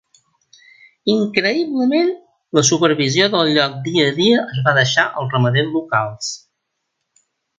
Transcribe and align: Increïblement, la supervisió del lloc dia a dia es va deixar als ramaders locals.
Increïblement, 1.15 2.07
la 2.59 2.63
supervisió 2.69 3.27
del 3.35 3.53
lloc 3.59 3.77
dia 3.89 4.07
a 4.15 4.17
dia 4.21 4.41
es 4.55 4.63
va 4.69 4.73
deixar 4.81 5.07
als 5.11 5.35
ramaders 5.37 5.71
locals. 5.79 6.35